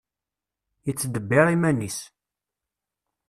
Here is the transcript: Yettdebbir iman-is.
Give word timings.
Yettdebbir 0.85 1.47
iman-is. 1.55 1.99